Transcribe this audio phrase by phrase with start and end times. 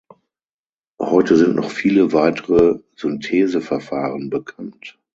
[0.99, 4.97] Heute sind noch viele weitere Syntheseverfahren bekannt.